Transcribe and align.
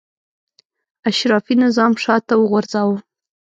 اشرافي 1.09 1.53
نظام 1.63 1.91
شاته 2.03 2.33
وغورځاوه. 2.37 2.97